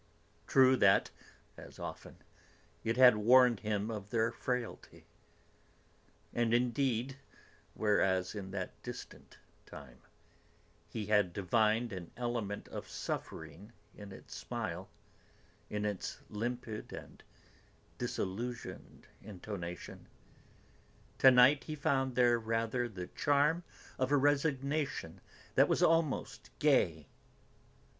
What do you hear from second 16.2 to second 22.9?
limpid and disillusioned intonation, to night he found there rather